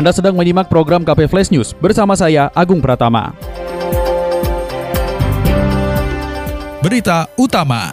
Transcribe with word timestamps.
Anda 0.00 0.16
sedang 0.16 0.32
menyimak 0.32 0.72
program 0.72 1.04
KP 1.04 1.28
Flash 1.28 1.52
News 1.52 1.76
bersama 1.76 2.16
saya 2.16 2.48
Agung 2.56 2.80
Pratama. 2.80 3.36
Berita 6.80 7.28
utama. 7.36 7.92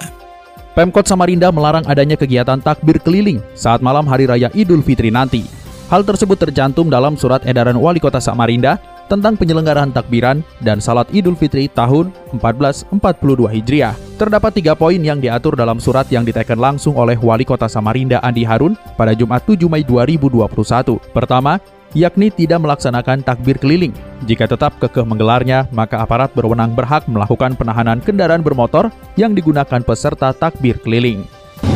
Pemkot 0.72 1.04
Samarinda 1.04 1.52
melarang 1.52 1.84
adanya 1.84 2.16
kegiatan 2.16 2.64
takbir 2.64 3.04
keliling 3.04 3.44
saat 3.60 3.84
malam 3.84 4.08
Hari 4.08 4.24
Raya 4.24 4.48
Idul 4.56 4.88
Fitri 4.88 5.12
nanti. 5.12 5.52
Hal 5.92 6.08
tersebut 6.08 6.40
tercantum 6.40 6.88
dalam 6.88 7.20
surat 7.20 7.44
edaran 7.44 7.76
Wali 7.76 8.00
Kota 8.00 8.24
Samarinda 8.24 8.80
tentang 9.12 9.36
penyelenggaraan 9.36 9.92
takbiran 9.92 10.40
dan 10.64 10.80
salat 10.80 11.12
Idul 11.12 11.36
Fitri 11.36 11.68
tahun 11.68 12.16
1442 12.40 13.52
Hijriah. 13.52 14.00
Terdapat 14.16 14.56
tiga 14.56 14.80
poin 14.80 15.00
yang 15.00 15.20
diatur 15.20 15.60
dalam 15.60 15.84
surat 15.84 16.08
yang 16.08 16.24
diteken 16.24 16.56
langsung 16.56 16.96
oleh 16.96 17.20
Wali 17.20 17.44
Kota 17.44 17.68
Samarinda 17.68 18.24
Andi 18.24 18.48
Harun 18.48 18.80
pada 18.96 19.12
Jumat 19.12 19.44
7 19.44 19.68
Mei 19.68 19.84
2021. 19.84 21.04
Pertama, 21.12 21.60
yakni 21.96 22.34
tidak 22.34 22.60
melaksanakan 22.60 23.24
takbir 23.24 23.56
keliling. 23.62 23.94
Jika 24.26 24.50
tetap 24.50 24.76
kekeh 24.82 25.06
menggelarnya, 25.06 25.70
maka 25.70 26.02
aparat 26.02 26.34
berwenang 26.34 26.74
berhak 26.74 27.06
melakukan 27.06 27.54
penahanan 27.54 28.02
kendaraan 28.02 28.42
bermotor 28.42 28.90
yang 29.16 29.32
digunakan 29.32 29.80
peserta 29.86 30.34
takbir 30.34 30.82
keliling. 30.82 31.24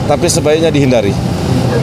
Tapi 0.09 0.28
sebaiknya 0.28 0.73
dihindari. 0.73 1.14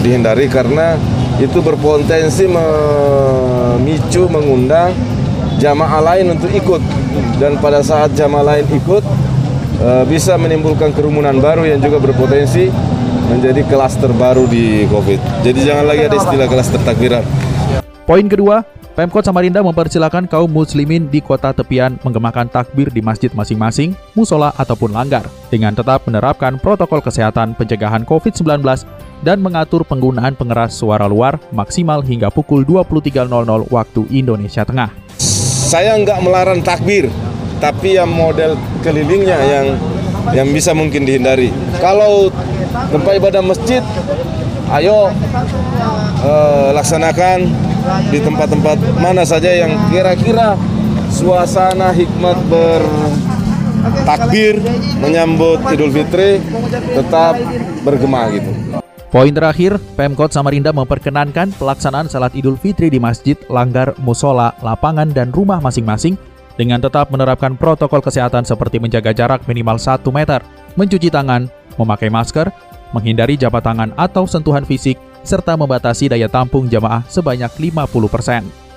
Dihindari 0.03 0.51
karena 0.51 0.99
itu 1.39 1.63
berpotensi 1.63 2.51
memicu 2.51 4.27
mengundang 4.27 4.91
jamaah 5.63 6.03
lain 6.15 6.35
untuk 6.35 6.51
ikut 6.51 6.83
dan 7.39 7.59
pada 7.63 7.83
saat 7.83 8.15
jamaah 8.15 8.55
lain 8.55 8.67
ikut 8.75 9.03
eh, 9.83 10.05
bisa 10.11 10.35
menimbulkan 10.35 10.91
kerumunan 10.91 11.39
baru 11.39 11.67
yang 11.67 11.79
juga 11.79 12.03
berpotensi 12.03 12.71
menjadi 13.29 13.63
klaster 13.69 14.11
baru 14.17 14.49
di 14.49 14.89
COVID. 14.89 15.45
Jadi 15.45 15.59
jangan 15.63 15.85
lagi 15.85 16.09
ada 16.09 16.17
istilah 16.17 16.49
klaster 16.49 16.81
takbiran. 16.83 17.23
Poin 18.09 18.25
kedua, 18.25 18.65
Pemkot 18.97 19.21
Samarinda 19.21 19.61
mempersilahkan 19.61 20.25
kaum 20.33 20.49
muslimin 20.49 21.13
di 21.13 21.21
kota 21.21 21.53
tepian 21.53 22.01
menggemakan 22.01 22.49
takbir 22.49 22.89
di 22.89 23.05
masjid 23.05 23.29
masing-masing, 23.37 23.93
musola 24.17 24.49
ataupun 24.57 24.97
langgar, 24.97 25.29
dengan 25.53 25.77
tetap 25.77 26.09
menerapkan 26.09 26.57
protokol 26.57 27.05
kesehatan 27.05 27.53
pencegahan 27.53 28.09
COVID-19 28.09 28.65
dan 29.21 29.45
mengatur 29.45 29.85
penggunaan 29.85 30.33
pengeras 30.41 30.73
suara 30.73 31.05
luar 31.05 31.37
maksimal 31.53 32.01
hingga 32.01 32.33
pukul 32.33 32.65
23.00 32.65 33.29
waktu 33.69 34.01
Indonesia 34.09 34.65
Tengah. 34.65 34.89
Saya 35.69 35.93
nggak 36.01 36.25
melarang 36.25 36.65
takbir, 36.65 37.13
tapi 37.61 38.01
yang 38.01 38.09
model 38.09 38.57
kelilingnya 38.81 39.37
yang 39.37 39.67
yang 40.33 40.49
bisa 40.49 40.73
mungkin 40.73 41.05
dihindari. 41.05 41.53
Kalau 41.77 42.33
tempat 42.89 43.21
ibadah 43.21 43.45
masjid, 43.45 43.85
ayo 44.69 45.09
eh, 46.25 46.71
laksanakan 46.77 47.49
di 48.13 48.21
tempat-tempat 48.21 48.77
mana 49.01 49.25
saja 49.25 49.49
yang 49.49 49.73
kira-kira 49.89 50.61
suasana 51.09 51.89
hikmat 51.97 52.37
bertakbir 52.53 54.61
menyambut 55.01 55.65
Idul 55.73 55.93
Fitri 55.93 56.41
tetap 56.93 57.41
bergema 57.83 58.29
gitu. 58.29 58.53
Poin 59.09 59.33
terakhir, 59.33 59.81
Pemkot 59.97 60.37
Samarinda 60.37 60.69
memperkenankan 60.69 61.57
pelaksanaan 61.57 62.13
salat 62.13 62.37
Idul 62.37 62.61
Fitri 62.61 62.93
di 62.93 63.01
masjid, 63.01 63.41
langgar, 63.49 63.97
musola, 64.05 64.53
lapangan, 64.61 65.09
dan 65.09 65.33
rumah 65.33 65.65
masing-masing 65.65 66.21
dengan 66.61 66.77
tetap 66.77 67.09
menerapkan 67.09 67.57
protokol 67.57 68.05
kesehatan 68.05 68.45
seperti 68.45 68.77
menjaga 68.77 69.17
jarak 69.17 69.49
minimal 69.49 69.81
1 69.81 70.05
meter, 70.13 70.45
mencuci 70.77 71.09
tangan, 71.09 71.49
memakai 71.81 72.13
masker, 72.13 72.53
menghindari 72.93 73.35
jabat 73.35 73.65
tangan 73.65 73.93
atau 73.97 74.25
sentuhan 74.25 74.65
fisik, 74.65 74.97
serta 75.27 75.57
membatasi 75.59 76.09
daya 76.09 76.27
tampung 76.31 76.71
jamaah 76.71 77.05
sebanyak 77.09 77.51
50%. 77.57 78.69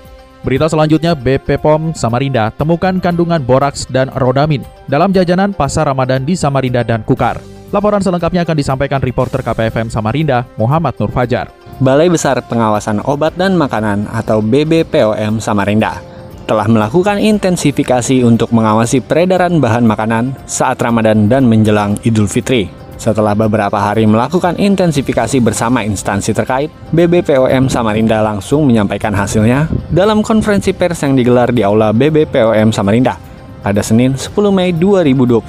Berita 0.42 0.66
selanjutnya, 0.66 1.14
BP 1.14 1.62
POM 1.62 1.94
Samarinda 1.94 2.50
temukan 2.58 2.98
kandungan 2.98 3.46
boraks 3.46 3.86
dan 3.86 4.10
rodamin 4.18 4.66
dalam 4.90 5.14
jajanan 5.14 5.54
pasar 5.54 5.86
Ramadan 5.86 6.26
di 6.26 6.34
Samarinda 6.34 6.82
dan 6.82 7.06
Kukar. 7.06 7.38
Laporan 7.70 8.02
selengkapnya 8.02 8.42
akan 8.44 8.58
disampaikan 8.58 9.00
reporter 9.00 9.46
KPFM 9.46 9.94
Samarinda, 9.94 10.50
Muhammad 10.58 10.98
Nur 10.98 11.14
Fajar. 11.14 11.54
Balai 11.78 12.10
Besar 12.10 12.42
Pengawasan 12.46 13.06
Obat 13.06 13.38
dan 13.38 13.54
Makanan 13.54 14.10
atau 14.10 14.42
BBPOM 14.42 15.38
Samarinda 15.38 16.12
telah 16.50 16.68
melakukan 16.68 17.16
intensifikasi 17.16 18.28
untuk 18.28 18.52
mengawasi 18.52 19.00
peredaran 19.00 19.64
bahan 19.64 19.88
makanan 19.88 20.36
saat 20.44 20.84
Ramadan 20.84 21.32
dan 21.32 21.48
menjelang 21.48 21.96
Idul 22.04 22.28
Fitri. 22.28 22.81
Setelah 23.02 23.34
beberapa 23.34 23.82
hari 23.82 24.06
melakukan 24.06 24.62
intensifikasi 24.62 25.42
bersama 25.42 25.82
instansi 25.82 26.38
terkait, 26.38 26.70
BBPOM 26.94 27.66
Samarinda 27.66 28.22
langsung 28.22 28.70
menyampaikan 28.70 29.10
hasilnya 29.10 29.66
dalam 29.90 30.22
konferensi 30.22 30.70
pers 30.70 31.02
yang 31.02 31.18
digelar 31.18 31.50
di 31.50 31.66
Aula 31.66 31.90
BBPOM 31.98 32.70
Samarinda 32.70 33.18
pada 33.66 33.82
Senin 33.82 34.14
10 34.14 34.30
Mei 34.54 34.70
2021. 34.78 35.42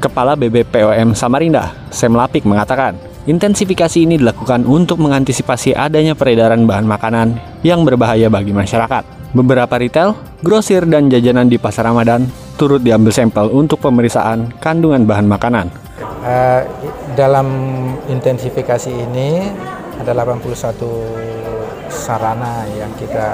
Kepala 0.00 0.32
BBPOM 0.40 1.12
Samarinda, 1.12 1.68
Sem 1.92 2.16
Lapik 2.16 2.48
mengatakan, 2.48 2.96
intensifikasi 3.28 4.00
ini 4.00 4.16
dilakukan 4.16 4.64
untuk 4.64 5.04
mengantisipasi 5.04 5.76
adanya 5.76 6.16
peredaran 6.16 6.64
bahan 6.64 6.88
makanan 6.88 7.36
yang 7.60 7.84
berbahaya 7.84 8.32
bagi 8.32 8.56
masyarakat. 8.56 9.36
Beberapa 9.36 9.76
retail, 9.76 10.16
grosir, 10.40 10.88
dan 10.88 11.12
jajanan 11.12 11.44
di 11.44 11.60
pasar 11.60 11.92
Ramadan 11.92 12.24
turut 12.56 12.80
diambil 12.80 13.12
sampel 13.12 13.52
untuk 13.52 13.84
pemeriksaan 13.84 14.56
kandungan 14.64 15.04
bahan 15.04 15.28
makanan. 15.28 15.89
Uh, 16.30 16.62
dalam 17.18 17.48
intensifikasi 18.06 18.86
ini 18.86 19.50
ada 19.98 20.14
81 20.14 21.90
sarana 21.90 22.70
yang 22.70 22.94
kita 22.94 23.28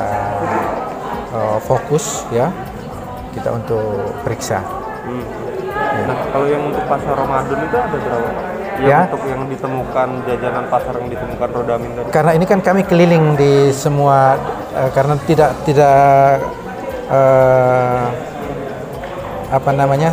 uh, 1.37 1.59
fokus 1.61 2.25
ya 2.33 2.49
kita 3.37 3.53
untuk 3.53 4.17
periksa. 4.25 4.65
Hmm. 5.05 5.47
Nah, 6.09 6.17
kalau 6.33 6.47
yang 6.49 6.63
untuk 6.73 6.85
pasar 6.89 7.15
Ramadan 7.17 7.59
itu 7.69 7.77
ada 7.77 7.97
berapa? 8.01 8.31
Yang 8.77 8.89
Ya. 8.89 9.01
untuk 9.09 9.25
yang 9.25 9.43
ditemukan 9.49 10.09
jajanan 10.29 10.65
pasar 10.69 10.95
yang 11.01 11.09
ditemukan 11.09 11.49
rodamin 11.49 11.91
tadi. 11.97 12.09
Karena 12.13 12.33
ini 12.37 12.45
kan 12.45 12.61
kami 12.61 12.85
keliling 12.85 13.33
di 13.33 13.73
semua 13.73 14.37
eh, 14.77 14.91
karena 14.93 15.17
tidak 15.25 15.51
tidak 15.65 15.97
eh, 17.09 18.05
apa 19.49 19.71
namanya 19.73 20.13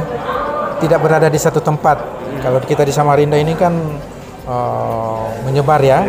tidak 0.79 0.99
berada 1.03 1.27
di 1.27 1.39
satu 1.39 1.59
tempat. 1.59 2.22
Kalau 2.41 2.59
kita 2.63 2.87
di 2.87 2.93
Samarinda 2.95 3.37
ini 3.37 3.53
kan 3.53 3.73
eh, 4.47 5.25
menyebar 5.45 5.81
ya. 5.83 6.07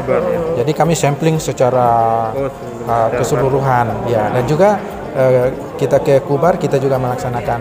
Jadi 0.54 0.72
kami 0.72 0.94
sampling 0.96 1.36
secara 1.42 2.30
Oh, 2.32 2.48
eh, 2.88 3.08
keseluruhan 3.18 4.08
ya. 4.08 4.30
Dan 4.32 4.44
juga 4.46 4.78
eh, 5.16 5.52
kita 5.76 6.00
ke 6.00 6.22
Kubar 6.24 6.56
kita 6.56 6.80
juga 6.80 6.96
melaksanakan 6.96 7.60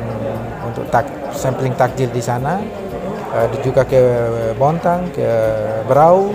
untuk 0.69 0.85
tak, 0.94 1.06
sampling 1.34 1.74
takjil 1.75 2.09
di 2.13 2.24
sana. 2.24 2.62
Eh, 3.34 3.47
juga 3.66 3.81
ke 3.81 3.97
Bontang 4.62 5.09
ke 5.09 5.25
Berau 5.90 6.30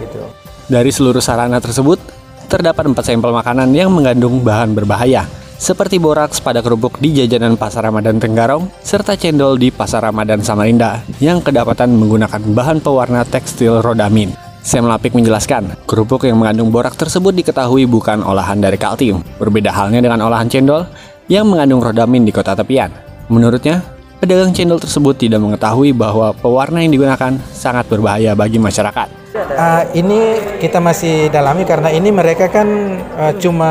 gitu. 0.00 0.24
Dari 0.64 0.88
seluruh 0.88 1.20
sarana 1.20 1.60
tersebut, 1.60 2.00
terdapat 2.48 2.88
empat 2.88 3.04
sampel 3.04 3.28
makanan 3.28 3.68
yang 3.76 3.92
mengandung 3.92 4.40
bahan 4.40 4.72
berbahaya, 4.72 5.28
seperti 5.62 6.02
boraks 6.02 6.42
pada 6.42 6.58
kerupuk 6.58 6.98
di 6.98 7.14
jajanan 7.14 7.54
Pasar 7.54 7.86
Ramadan 7.86 8.18
Tenggarong, 8.18 8.66
serta 8.82 9.14
cendol 9.14 9.54
di 9.54 9.70
Pasar 9.70 10.02
Ramadan 10.02 10.42
Samarinda, 10.42 11.06
yang 11.22 11.38
kedapatan 11.38 11.94
menggunakan 11.94 12.42
bahan 12.50 12.82
pewarna 12.82 13.22
tekstil 13.22 13.78
rodamin. 13.78 14.34
Sam 14.66 14.90
Lapik 14.90 15.14
menjelaskan, 15.14 15.86
kerupuk 15.86 16.26
yang 16.26 16.42
mengandung 16.42 16.74
borak 16.74 16.98
tersebut 16.98 17.30
diketahui 17.30 17.86
bukan 17.86 18.26
olahan 18.26 18.58
dari 18.58 18.74
kaltium. 18.74 19.22
Berbeda 19.38 19.70
halnya 19.70 20.02
dengan 20.02 20.26
olahan 20.26 20.50
cendol 20.50 20.82
yang 21.30 21.46
mengandung 21.46 21.78
rodamin 21.78 22.26
di 22.26 22.34
kota 22.34 22.58
tepian. 22.58 22.90
Menurutnya, 23.30 23.86
pedagang 24.18 24.50
cendol 24.50 24.82
tersebut 24.82 25.14
tidak 25.14 25.46
mengetahui 25.46 25.94
bahwa 25.94 26.34
pewarna 26.34 26.82
yang 26.82 26.90
digunakan 26.90 27.38
sangat 27.54 27.86
berbahaya 27.86 28.34
bagi 28.34 28.58
masyarakat. 28.58 29.38
Ah, 29.54 29.86
ini 29.94 30.42
kita 30.58 30.82
masih 30.82 31.30
dalami 31.30 31.62
karena 31.62 31.94
ini 31.94 32.10
mereka 32.10 32.50
kan 32.50 32.66
eh, 32.98 33.34
cuma 33.38 33.70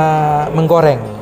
menggoreng. 0.55 1.19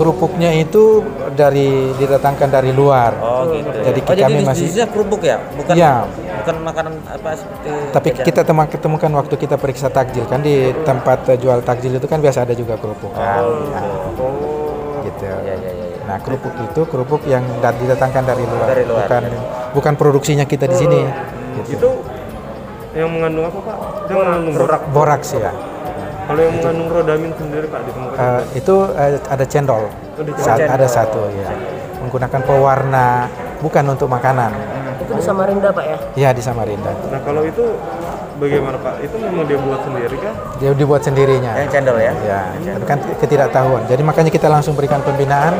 Kerupuknya 0.00 0.50
itu 0.56 1.04
dari 1.36 1.92
didatangkan 2.00 2.48
dari 2.48 2.72
luar. 2.72 3.12
Oh 3.20 3.44
gitu. 3.52 3.68
Jadi 3.68 4.00
oh, 4.00 4.04
kami 4.08 4.40
jadi 4.40 4.48
masih 4.48 4.66
di 4.72 4.80
kerupuk 4.88 5.20
ya, 5.20 5.36
bukan? 5.52 5.74
ya 5.76 6.08
bukan 6.40 6.56
makanan 6.64 6.92
apa 7.04 7.36
seperti 7.36 7.68
Tapi 7.92 8.08
jajanan. 8.16 8.26
kita 8.32 8.40
teman 8.48 8.66
ketemukan 8.72 9.10
waktu 9.12 9.34
kita 9.36 9.56
periksa 9.60 9.92
takjil 9.92 10.24
kan 10.24 10.40
di 10.40 10.72
tempat 10.88 11.28
jual 11.36 11.60
takjil 11.60 12.00
itu 12.00 12.08
kan 12.08 12.24
biasa 12.24 12.48
ada 12.48 12.56
juga 12.56 12.80
kerupuk 12.80 13.12
kan. 13.12 13.44
Nah, 13.44 13.84
gitu. 15.04 15.24
ya, 15.28 15.36
ya, 15.44 15.54
ya, 15.60 15.72
ya. 15.76 15.86
Nah 16.08 16.16
kerupuk 16.24 16.54
itu 16.64 16.80
kerupuk 16.88 17.20
yang 17.28 17.44
da- 17.60 17.76
didatangkan 17.76 18.24
dari 18.24 18.44
luar, 18.48 18.66
Dari 18.72 18.84
luar, 18.88 19.04
bukan 19.04 19.22
ya. 19.28 19.40
bukan 19.76 19.92
produksinya 20.00 20.44
kita 20.48 20.64
di 20.64 20.76
sini. 20.80 21.00
Gitu. 21.60 21.76
Itu 21.76 21.90
yang 22.96 23.12
mengandung 23.12 23.46
apa 23.46 23.58
Pak? 23.60 23.76
Itu 24.08 24.10
yang 24.10 24.20
mengandung 24.24 24.54
borak. 24.56 24.82
Boraks 24.90 25.30
ya. 25.36 25.52
Kalau 26.30 26.40
yang 26.40 26.54
mengandung 26.54 26.88
rodamin 26.88 27.30
sendiri 27.34 27.66
Pak 27.66 27.80
ditemukan. 27.82 28.16
Eh, 28.16 28.42
itu 28.54 28.74
eh, 28.94 29.18
ada 29.26 29.44
cendol. 29.44 29.82
Oh, 29.90 30.22
di 30.22 30.32
Sa- 30.38 30.54
cendol. 30.54 30.70
ada 30.70 30.86
satu 30.86 31.20
ya. 31.34 31.48
Menggunakan 32.00 32.40
pewarna 32.46 33.06
bukan 33.58 33.84
untuk 33.90 34.06
makanan. 34.06 34.54
Itu 35.02 35.12
di 35.18 35.22
Samarinda 35.26 35.68
Pak 35.74 35.84
ya? 35.84 35.96
Ya 36.14 36.30
di 36.30 36.38
Samarinda. 36.38 36.94
Nah 37.10 37.20
kalau 37.26 37.42
itu 37.42 37.64
bagaimana 38.38 38.78
Pak? 38.78 38.94
Itu 39.02 39.18
memang 39.18 39.44
dia 39.44 39.58
buat 39.58 39.80
sendiri 39.82 40.16
kah? 40.16 40.34
Dia 40.62 40.70
dibuat 40.70 41.02
sendirinya. 41.02 41.52
yang 41.58 41.68
cendol 41.68 41.98
ya 41.98 42.14
Ya, 42.22 42.40
tapi 42.78 42.86
kan 42.86 42.98
ketidaktahuan. 43.18 43.82
Jadi 43.90 44.02
makanya 44.06 44.30
kita 44.30 44.46
langsung 44.46 44.78
berikan 44.78 45.02
pembinaan 45.02 45.58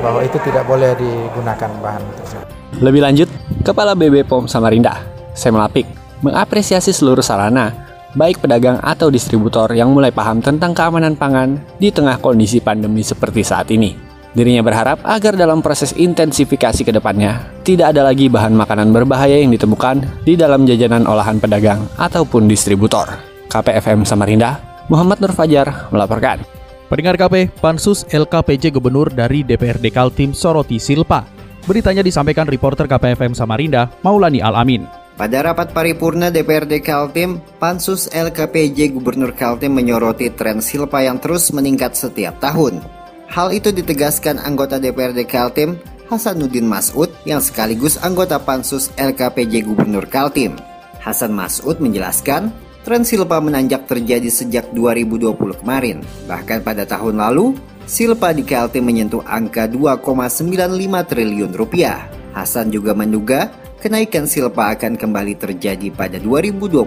bahwa 0.00 0.24
itu 0.24 0.40
tidak 0.40 0.64
boleh 0.64 0.96
digunakan 0.96 1.70
bahan 1.84 2.02
tersebut. 2.16 2.46
Lebih 2.80 3.00
lanjut, 3.04 3.28
Kepala 3.58 3.92
BB 3.92 4.24
POM 4.24 4.46
Samarinda, 4.48 5.02
Sam 5.34 5.58
Lapik, 5.58 5.84
mengapresiasi 6.22 6.88
seluruh 6.88 7.20
sarana, 7.20 7.87
baik 8.14 8.40
pedagang 8.40 8.80
atau 8.80 9.12
distributor 9.12 9.68
yang 9.74 9.92
mulai 9.92 10.08
paham 10.14 10.40
tentang 10.40 10.72
keamanan 10.72 11.18
pangan 11.18 11.60
di 11.76 11.92
tengah 11.92 12.16
kondisi 12.22 12.62
pandemi 12.62 13.04
seperti 13.04 13.44
saat 13.44 13.68
ini. 13.74 14.08
Dirinya 14.36 14.62
berharap 14.62 15.02
agar 15.02 15.34
dalam 15.34 15.64
proses 15.64 15.96
intensifikasi 15.96 16.84
ke 16.84 16.92
depannya, 16.92 17.48
tidak 17.64 17.96
ada 17.96 18.06
lagi 18.06 18.30
bahan 18.30 18.54
makanan 18.54 18.92
berbahaya 18.92 19.40
yang 19.40 19.50
ditemukan 19.50 20.04
di 20.22 20.38
dalam 20.38 20.68
jajanan 20.68 21.08
olahan 21.08 21.40
pedagang 21.42 21.82
ataupun 21.96 22.46
distributor. 22.46 23.08
KPFM 23.48 24.04
Samarinda, 24.04 24.60
Muhammad 24.92 25.18
Nur 25.24 25.32
Fajar 25.32 25.88
melaporkan. 25.88 26.44
Pendengar 26.88 27.20
KP, 27.20 27.52
Pansus 27.60 28.04
LKPJ 28.08 28.72
Gubernur 28.72 29.12
dari 29.12 29.44
DPRD 29.44 29.92
Kaltim 29.92 30.32
Soroti 30.32 30.80
Silpa. 30.80 31.24
Beritanya 31.68 32.00
disampaikan 32.00 32.48
reporter 32.48 32.88
KPFM 32.88 33.36
Samarinda, 33.36 33.92
Maulani 34.00 34.40
Alamin. 34.40 34.88
Pada 35.18 35.42
rapat 35.42 35.74
paripurna 35.74 36.30
DPRD 36.30 36.78
Kaltim, 36.78 37.42
Pansus 37.58 38.06
LKPJ 38.14 38.94
Gubernur 38.94 39.34
Kaltim 39.34 39.74
menyoroti 39.74 40.30
tren 40.30 40.62
silpa 40.62 41.02
yang 41.02 41.18
terus 41.18 41.50
meningkat 41.50 41.98
setiap 41.98 42.38
tahun. 42.38 42.78
Hal 43.26 43.50
itu 43.50 43.74
ditegaskan 43.74 44.38
anggota 44.38 44.78
DPRD 44.78 45.26
Kaltim, 45.26 45.74
Hasanuddin 46.06 46.70
Masud, 46.70 47.10
yang 47.26 47.42
sekaligus 47.42 47.98
anggota 47.98 48.38
Pansus 48.38 48.94
LKPJ 48.94 49.66
Gubernur 49.66 50.06
Kaltim. 50.06 50.54
Hasan 51.02 51.34
Masud 51.34 51.82
menjelaskan, 51.82 52.54
tren 52.86 53.02
silpa 53.02 53.42
menanjak 53.42 53.90
terjadi 53.90 54.30
sejak 54.30 54.70
2020 54.70 55.34
kemarin. 55.58 55.98
Bahkan 56.30 56.62
pada 56.62 56.86
tahun 56.86 57.18
lalu, 57.18 57.58
silpa 57.90 58.30
di 58.30 58.46
Kaltim 58.46 58.86
menyentuh 58.86 59.26
angka 59.26 59.66
2,95 59.66 61.10
triliun 61.10 61.50
rupiah. 61.58 62.06
Hasan 62.38 62.70
juga 62.70 62.94
menduga 62.94 63.50
kenaikan 63.78 64.26
silpa 64.26 64.74
akan 64.74 64.98
kembali 64.98 65.38
terjadi 65.38 65.88
pada 65.94 66.18
2021 66.18 66.86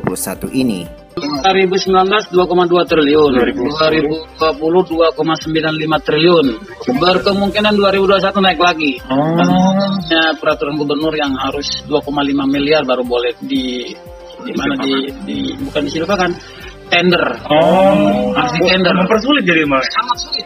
ini. 0.52 0.84
2019 1.12 2.32
2,2 2.32 2.88
triliun, 2.88 3.32
2020 3.36 4.40
2,95 4.40 6.08
triliun. 6.08 6.48
Berkemungkinan 6.96 7.74
2021 7.76 8.46
naik 8.46 8.60
lagi. 8.62 8.94
Ya, 10.08 10.32
peraturan 10.40 10.80
gubernur 10.80 11.12
yang 11.16 11.36
harus 11.36 11.84
2,5 11.88 12.08
miliar 12.48 12.88
baru 12.88 13.04
boleh 13.04 13.36
di 13.44 13.92
di 14.42 14.52
mana 14.58 14.74
di, 14.82 14.94
di 15.28 15.38
bukan 15.62 15.82
disilpakan 15.86 16.32
tender. 16.90 17.24
Oh, 17.48 18.34
Harus 18.36 18.52
di 18.58 18.62
tender. 18.68 18.94
mempersulit 18.96 19.44
jadi 19.46 19.64
mas. 19.68 19.86
Sangat 19.92 20.18
sulit. 20.28 20.46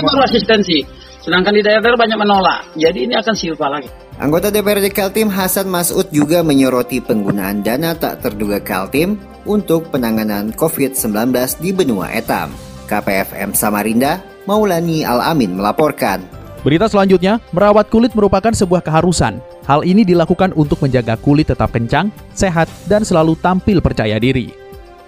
Itu 0.00 0.16
asistensi. 0.22 0.78
Sedangkan 1.24 1.56
di 1.56 1.64
daerah-daerah 1.64 1.96
banyak 1.96 2.18
menolak. 2.20 2.60
Jadi 2.76 3.08
ini 3.08 3.16
akan 3.16 3.32
silpa 3.32 3.72
lagi. 3.72 3.88
Anggota 4.20 4.52
DPRD 4.52 4.92
Kaltim 4.92 5.32
Hasan 5.32 5.72
Masud 5.72 6.12
juga 6.12 6.44
menyoroti 6.44 7.00
penggunaan 7.00 7.64
dana 7.64 7.96
tak 7.96 8.20
terduga 8.20 8.60
Kaltim 8.60 9.16
untuk 9.48 9.88
penanganan 9.88 10.52
COVID-19 10.52 11.32
di 11.64 11.72
benua 11.72 12.12
Etam. 12.12 12.52
KPFM 12.84 13.56
Samarinda, 13.56 14.20
Maulani 14.44 15.00
Al-Amin 15.08 15.56
melaporkan. 15.56 16.20
Berita 16.60 16.92
selanjutnya, 16.92 17.40
merawat 17.56 17.88
kulit 17.88 18.12
merupakan 18.12 18.52
sebuah 18.52 18.84
keharusan. 18.84 19.40
Hal 19.64 19.80
ini 19.88 20.04
dilakukan 20.04 20.52
untuk 20.52 20.84
menjaga 20.84 21.16
kulit 21.16 21.48
tetap 21.48 21.72
kencang, 21.72 22.12
sehat, 22.36 22.68
dan 22.84 23.00
selalu 23.00 23.32
tampil 23.40 23.80
percaya 23.80 24.20
diri. 24.20 24.52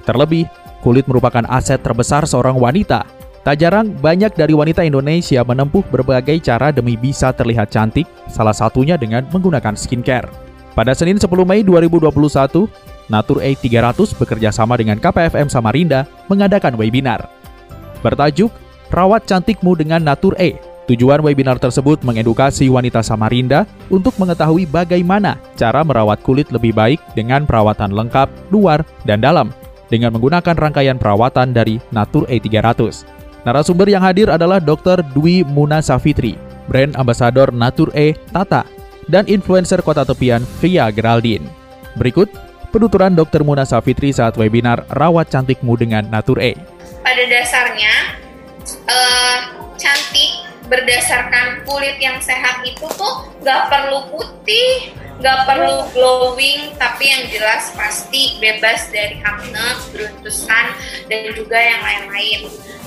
Terlebih, 0.09 0.49
kulit 0.81 1.05
merupakan 1.05 1.45
aset 1.53 1.85
terbesar 1.85 2.25
seorang 2.25 2.57
wanita. 2.57 3.05
Tak 3.47 3.63
jarang 3.63 3.95
banyak 4.03 4.35
dari 4.35 4.59
wanita 4.59 4.83
Indonesia 4.83 5.39
menempuh 5.47 5.87
berbagai 5.95 6.43
cara 6.43 6.75
demi 6.75 6.99
bisa 6.99 7.31
terlihat 7.31 7.71
cantik, 7.71 8.03
salah 8.27 8.51
satunya 8.51 8.99
dengan 8.99 9.23
menggunakan 9.31 9.79
skincare. 9.79 10.27
Pada 10.75 10.91
Senin 10.99 11.15
10 11.15 11.31
Mei 11.47 11.63
2021, 11.63 12.11
Natur 13.07 13.39
A 13.39 13.51
300 13.55 14.19
bekerja 14.19 14.51
sama 14.51 14.75
dengan 14.75 14.99
KPFM 14.99 15.47
Samarinda 15.47 16.11
mengadakan 16.27 16.75
webinar. 16.75 17.31
Bertajuk 18.03 18.51
Rawat 18.91 19.31
Cantikmu 19.31 19.79
dengan 19.79 20.03
Natur 20.03 20.35
E. 20.43 20.59
Tujuan 20.91 21.23
webinar 21.23 21.63
tersebut 21.63 22.03
mengedukasi 22.03 22.67
wanita 22.67 22.99
Samarinda 23.07 23.63
untuk 23.95 24.19
mengetahui 24.19 24.67
bagaimana 24.67 25.39
cara 25.55 25.87
merawat 25.87 26.19
kulit 26.27 26.51
lebih 26.51 26.75
baik 26.75 26.99
dengan 27.15 27.47
perawatan 27.47 27.95
lengkap, 27.95 28.27
luar, 28.51 28.83
dan 29.07 29.23
dalam 29.23 29.55
dengan 29.87 30.11
menggunakan 30.19 30.59
rangkaian 30.59 30.99
perawatan 30.99 31.55
dari 31.55 31.79
Natur 31.95 32.27
E 32.27 32.43
300. 32.43 33.16
Narasumber 33.47 33.87
yang 33.87 34.03
hadir 34.03 34.27
adalah 34.27 34.59
Dr. 34.59 35.07
Dwi 35.15 35.47
Muna 35.47 35.79
Safitri, 35.79 36.35
brand 36.67 36.99
ambassador 36.99 37.55
Natur 37.55 37.95
E 37.95 38.19
Tata, 38.35 38.67
dan 39.07 39.23
influencer 39.31 39.87
kota 39.87 40.03
tepian 40.03 40.43
Via 40.59 40.91
Geraldine. 40.91 41.47
Berikut 41.95 42.27
penuturan 42.75 43.15
Dr. 43.15 43.47
Muna 43.47 43.63
Safitri 43.63 44.11
saat 44.11 44.35
webinar 44.35 44.83
Rawat 44.91 45.31
Cantikmu 45.31 45.79
dengan 45.79 46.11
Natur 46.11 46.43
E. 46.43 46.59
pada 47.07 47.23
dasarnya 47.31 48.19
eh, 48.67 49.39
cantik 49.79 50.33
berdasarkan 50.67 51.63
kulit 51.63 52.03
yang 52.03 52.19
sehat 52.19 52.67
itu 52.67 52.83
tuh 52.99 53.31
nggak 53.47 53.63
perlu 53.71 54.11
putih, 54.11 54.91
nggak 55.23 55.47
perlu 55.47 55.87
glowing, 55.95 56.75
tapi 56.83 57.15
yang 57.15 57.31
jelas 57.31 57.71
pasti 57.79 58.43
bebas 58.43 58.91
dari 58.91 59.23
acne, 59.23 59.79
beruntusan, 59.95 60.67
dan 61.07 61.31
juga 61.31 61.55
yang 61.55 61.79
lain-lain. 61.79 62.41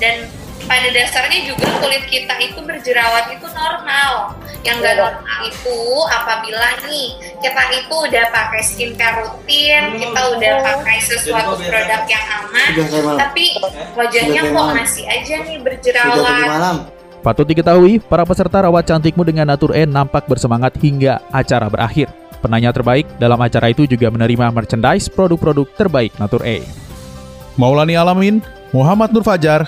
Dan 0.04 0.28
pada 0.68 0.88
dasarnya 0.92 1.40
juga 1.48 1.68
kulit 1.80 2.04
kita 2.10 2.36
itu 2.42 2.60
berjerawat 2.60 3.32
itu 3.32 3.48
normal. 3.54 4.36
Yang 4.60 4.76
nggak 4.84 4.96
normal 5.00 5.40
itu 5.48 5.80
apabila 6.12 6.70
nih 6.84 7.10
kita 7.40 7.64
itu 7.80 7.96
udah 7.96 8.26
pakai 8.34 8.62
skincare 8.64 9.18
rutin, 9.24 9.84
kita 10.04 10.22
udah 10.36 10.54
pakai 10.60 10.98
sesuatu 11.00 11.56
produk 11.64 12.02
yang 12.12 12.26
aman, 12.44 12.70
tapi 13.16 13.56
wajahnya 13.96 14.42
kok 14.52 14.68
masih 14.76 15.06
aja 15.08 15.36
nih 15.48 15.58
berjerawat. 15.64 16.92
Patut 17.20 17.44
diketahui, 17.44 18.00
para 18.00 18.24
peserta 18.24 18.64
rawat 18.64 18.88
cantikmu 18.88 19.28
dengan 19.28 19.52
Natur 19.52 19.76
E 19.76 19.84
nampak 19.84 20.24
bersemangat 20.28 20.76
hingga 20.80 21.20
acara 21.36 21.68
berakhir. 21.68 22.08
Penanya 22.40 22.72
terbaik 22.72 23.04
dalam 23.20 23.36
acara 23.44 23.68
itu 23.68 23.84
juga 23.84 24.08
menerima 24.08 24.56
merchandise 24.56 25.12
produk-produk 25.12 25.68
terbaik 25.76 26.16
Natur 26.16 26.48
E. 26.48 26.64
Maulani 27.60 28.00
Alamin, 28.00 28.40
Muhammad 28.72 29.12
Nur 29.12 29.28
Fajar, 29.28 29.68